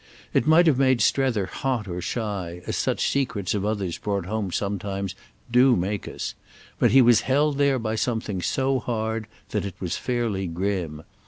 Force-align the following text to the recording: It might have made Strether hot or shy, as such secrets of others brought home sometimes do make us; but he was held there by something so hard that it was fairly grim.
It 0.33 0.47
might 0.47 0.65
have 0.65 0.79
made 0.79 0.99
Strether 0.99 1.45
hot 1.45 1.87
or 1.87 2.01
shy, 2.01 2.63
as 2.65 2.75
such 2.75 3.07
secrets 3.07 3.53
of 3.53 3.63
others 3.63 3.99
brought 3.99 4.25
home 4.25 4.51
sometimes 4.51 5.13
do 5.51 5.75
make 5.75 6.07
us; 6.07 6.33
but 6.79 6.89
he 6.89 7.03
was 7.03 7.21
held 7.21 7.59
there 7.59 7.77
by 7.77 7.93
something 7.93 8.41
so 8.41 8.79
hard 8.79 9.27
that 9.49 9.63
it 9.63 9.75
was 9.79 9.97
fairly 9.97 10.47
grim. 10.47 11.03